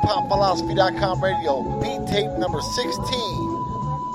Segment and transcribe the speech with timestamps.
[0.00, 2.96] hiphopphilosophy.com radio, beat tape number 16,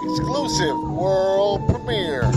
[0.03, 2.31] exclusive world premiere.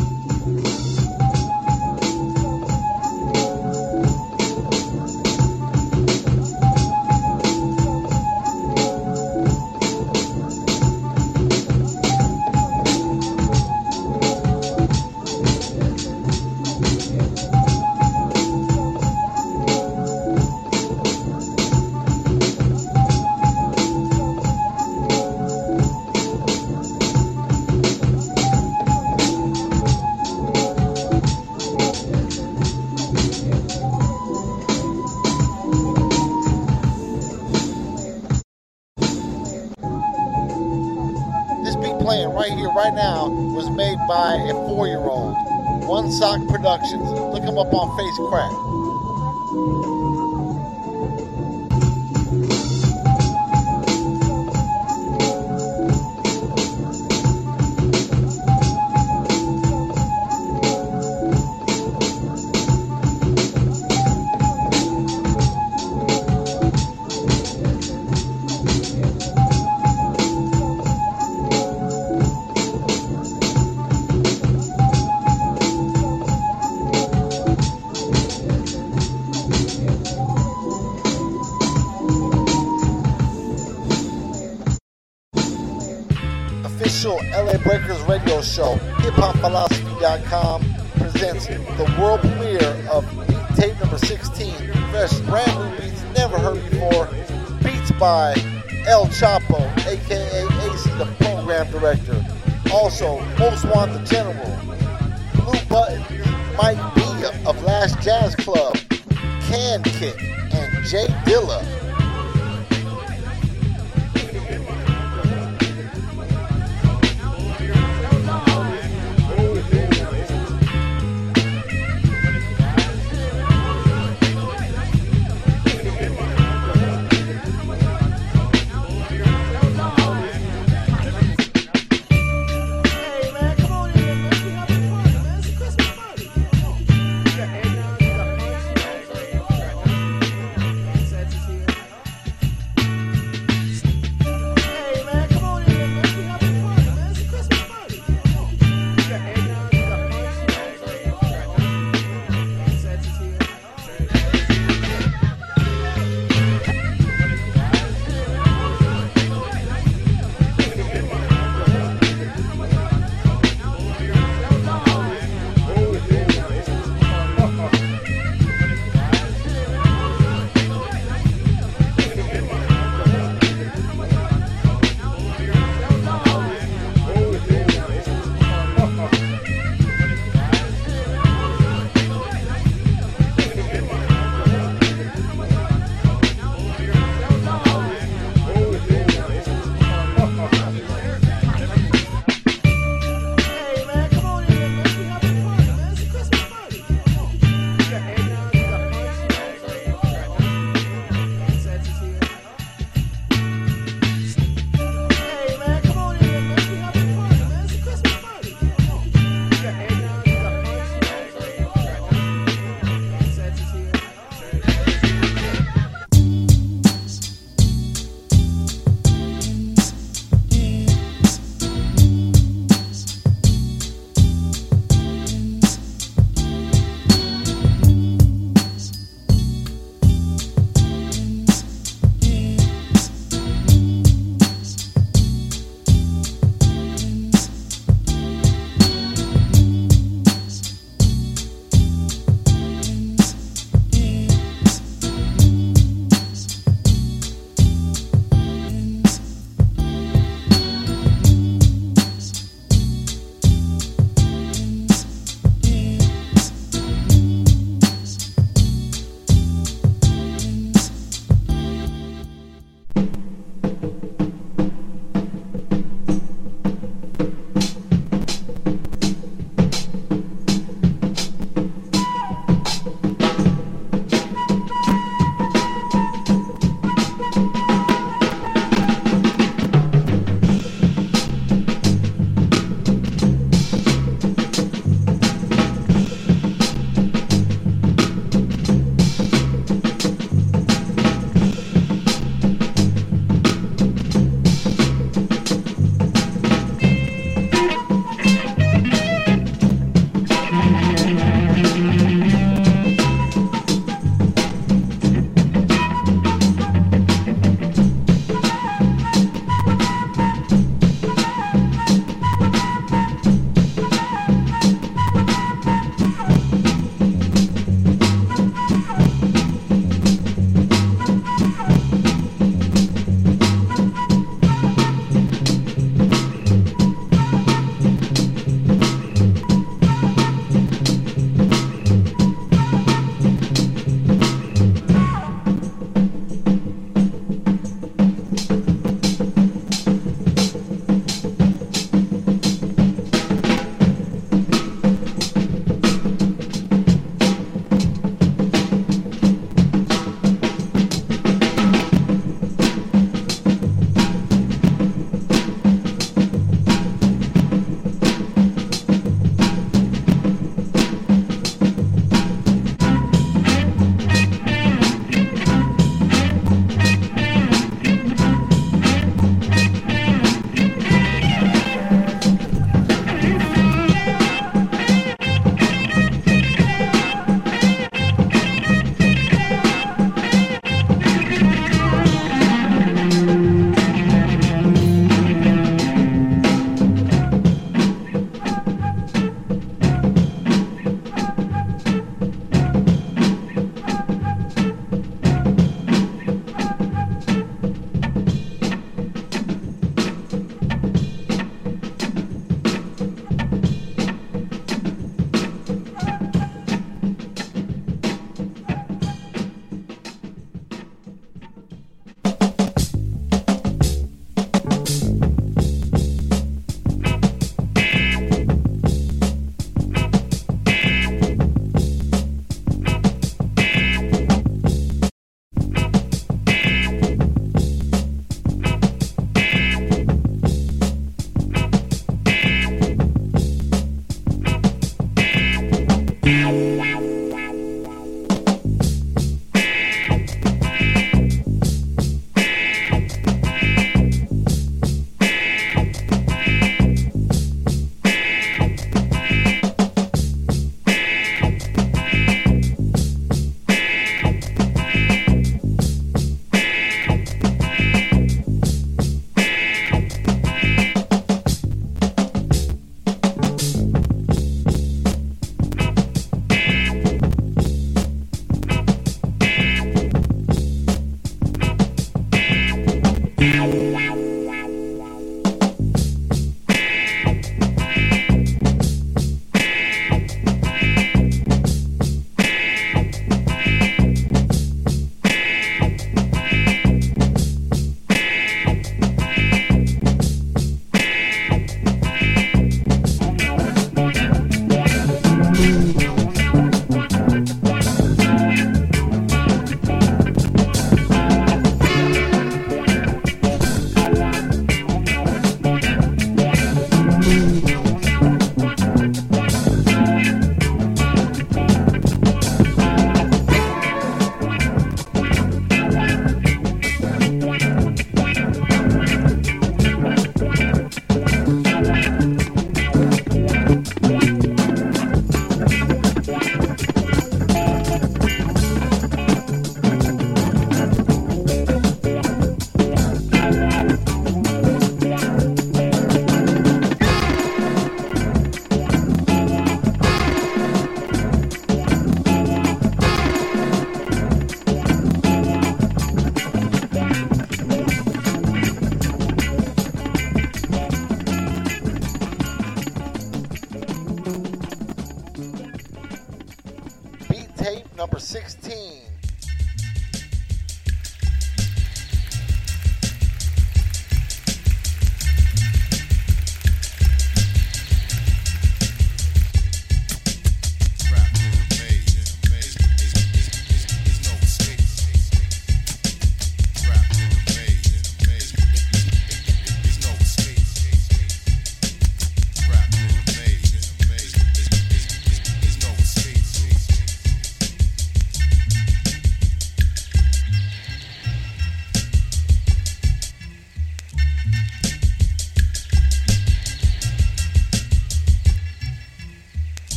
[557.66, 559.15] tape number 16.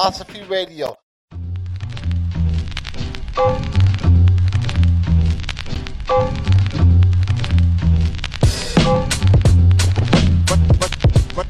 [0.00, 0.96] Philosophy Radio.
[10.46, 10.96] But, but,
[11.36, 11.46] but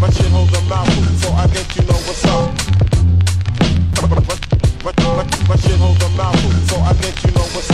[0.00, 0.90] but you hold your mouth,
[1.22, 2.52] so I guess you know what's up.
[3.94, 4.26] But, but,
[4.82, 7.71] but, but, but you hold your mouth, so I guess you know what's up.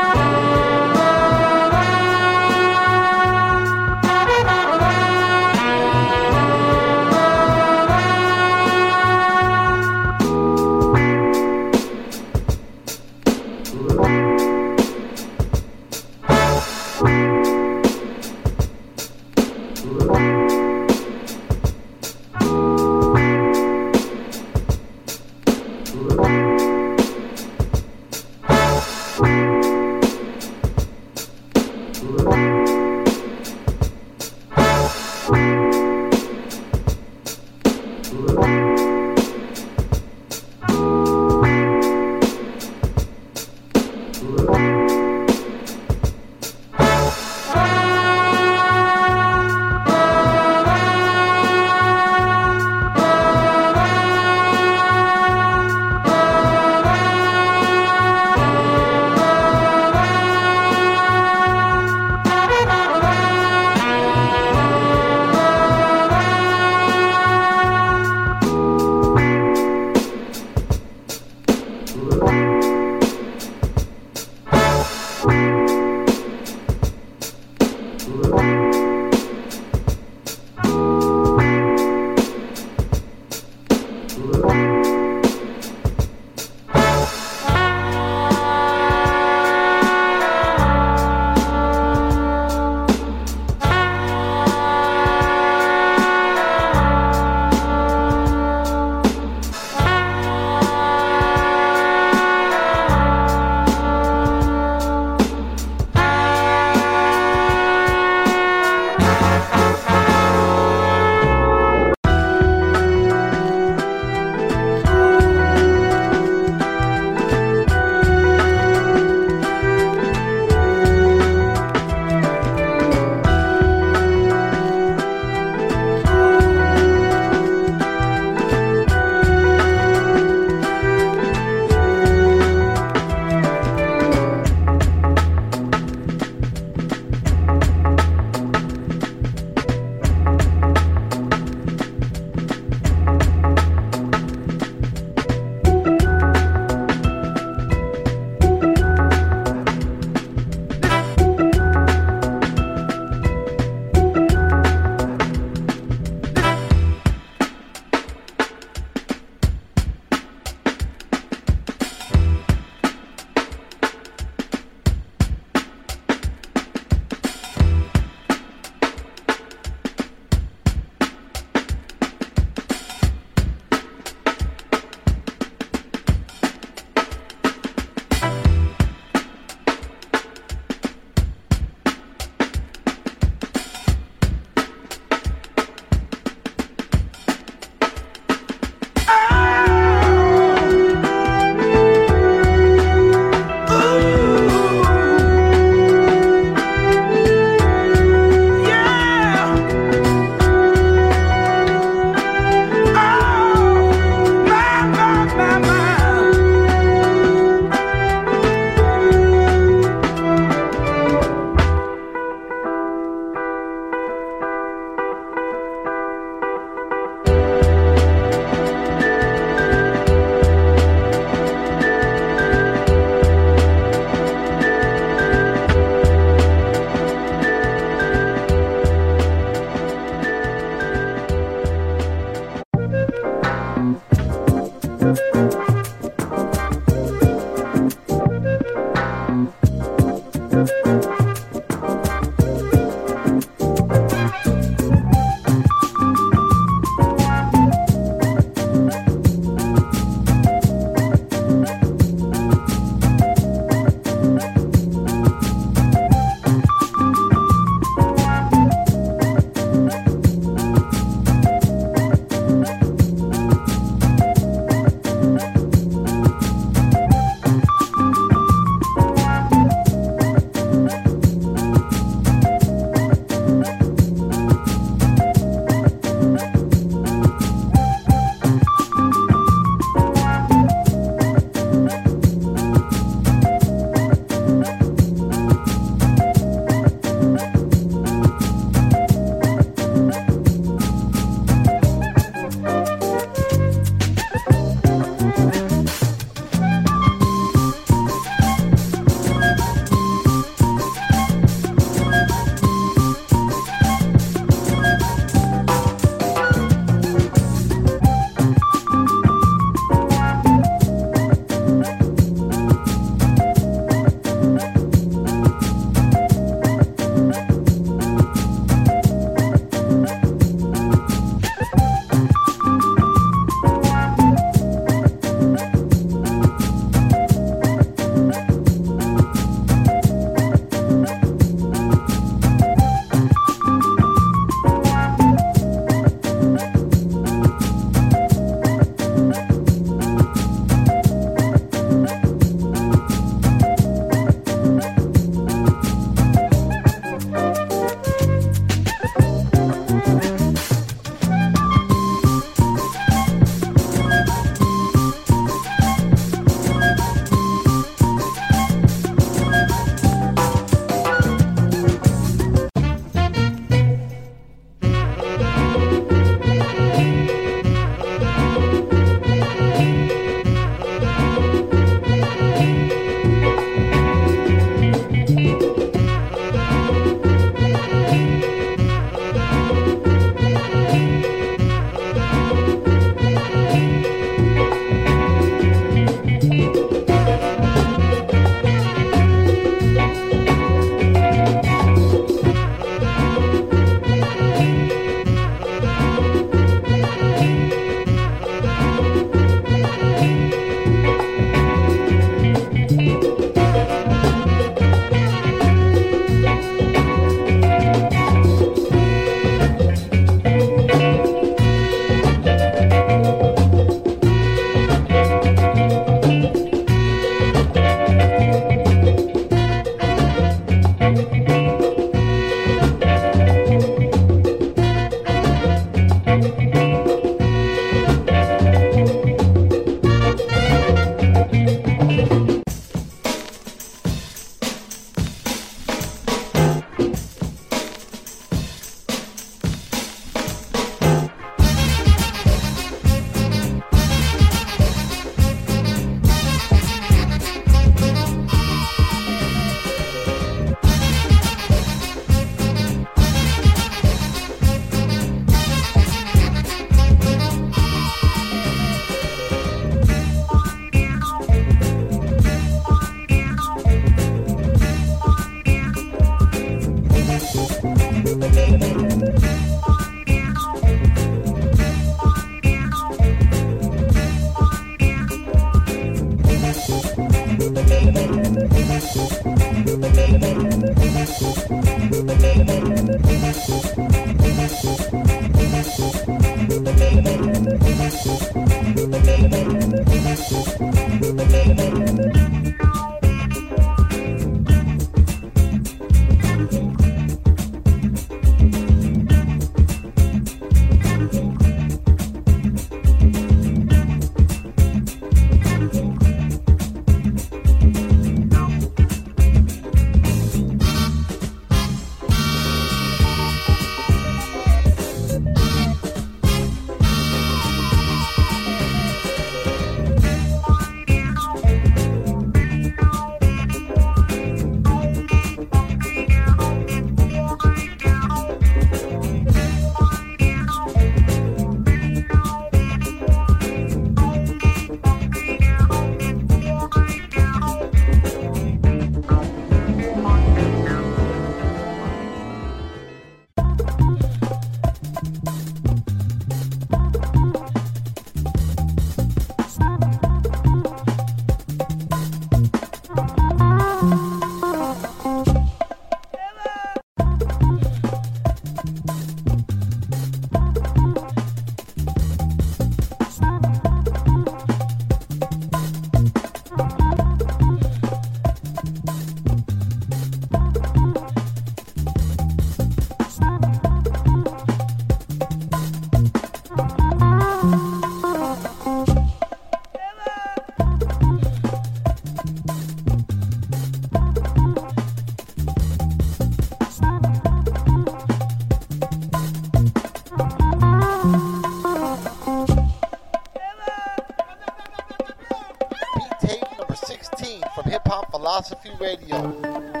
[598.51, 600.00] Philosophy Radio.